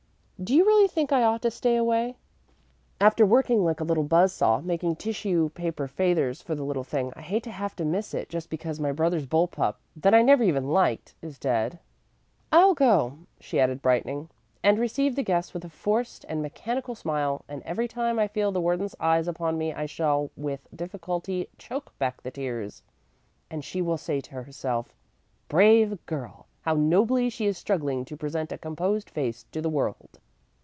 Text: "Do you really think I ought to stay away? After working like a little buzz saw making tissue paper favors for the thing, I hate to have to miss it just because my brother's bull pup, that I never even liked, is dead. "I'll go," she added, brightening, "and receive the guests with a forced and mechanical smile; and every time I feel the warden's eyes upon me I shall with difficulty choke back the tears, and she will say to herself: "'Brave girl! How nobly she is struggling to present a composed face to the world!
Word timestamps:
"Do 0.43 0.55
you 0.55 0.65
really 0.65 0.87
think 0.87 1.11
I 1.11 1.21
ought 1.23 1.43
to 1.43 1.51
stay 1.51 1.75
away? 1.75 2.17
After 2.99 3.27
working 3.27 3.63
like 3.63 3.79
a 3.79 3.83
little 3.83 4.03
buzz 4.03 4.33
saw 4.33 4.59
making 4.59 4.95
tissue 4.95 5.51
paper 5.53 5.87
favors 5.87 6.41
for 6.41 6.55
the 6.55 6.83
thing, 6.83 7.13
I 7.15 7.21
hate 7.21 7.43
to 7.43 7.51
have 7.51 7.75
to 7.75 7.85
miss 7.85 8.15
it 8.15 8.27
just 8.27 8.49
because 8.49 8.79
my 8.79 8.91
brother's 8.91 9.27
bull 9.27 9.47
pup, 9.47 9.79
that 9.95 10.15
I 10.15 10.23
never 10.23 10.43
even 10.43 10.67
liked, 10.69 11.13
is 11.21 11.37
dead. 11.37 11.77
"I'll 12.51 12.73
go," 12.73 13.19
she 13.39 13.59
added, 13.59 13.83
brightening, 13.83 14.29
"and 14.63 14.79
receive 14.79 15.15
the 15.15 15.21
guests 15.21 15.53
with 15.53 15.63
a 15.63 15.69
forced 15.69 16.25
and 16.27 16.41
mechanical 16.41 16.95
smile; 16.95 17.45
and 17.47 17.61
every 17.61 17.87
time 17.87 18.17
I 18.17 18.27
feel 18.27 18.51
the 18.51 18.61
warden's 18.61 18.95
eyes 18.99 19.27
upon 19.27 19.59
me 19.59 19.75
I 19.75 19.85
shall 19.85 20.31
with 20.35 20.67
difficulty 20.75 21.49
choke 21.59 21.95
back 21.99 22.19
the 22.23 22.31
tears, 22.31 22.81
and 23.51 23.63
she 23.63 23.79
will 23.79 23.95
say 23.99 24.19
to 24.21 24.41
herself: 24.41 24.91
"'Brave 25.49 26.03
girl! 26.07 26.47
How 26.61 26.73
nobly 26.73 27.29
she 27.29 27.45
is 27.45 27.59
struggling 27.59 28.05
to 28.05 28.17
present 28.17 28.51
a 28.51 28.57
composed 28.57 29.07
face 29.07 29.43
to 29.51 29.61
the 29.61 29.69
world! 29.69 30.17